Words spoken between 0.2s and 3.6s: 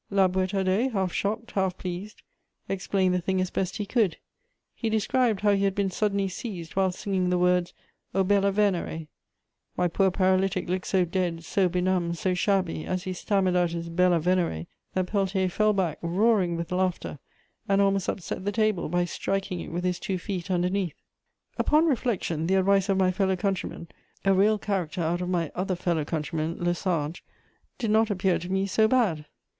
Boüétardais, half shocked, half pleased, explained the thing as